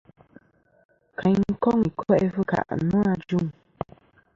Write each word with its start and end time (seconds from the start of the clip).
Kayn 1.17 1.41
koŋ 1.63 1.77
i 1.87 1.89
ko'i 1.99 2.25
fɨkà 2.33 2.59
nô 2.89 2.99
ajuŋ. 3.13 3.45